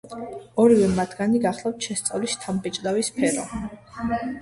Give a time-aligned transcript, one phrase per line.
[0.63, 3.49] ორივე მათგანი გახლავთ შესწავლის შთამბეჭდავი სფერო.